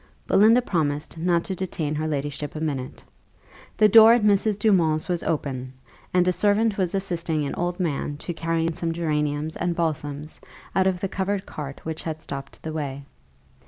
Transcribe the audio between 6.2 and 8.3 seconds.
a servant was assisting an old man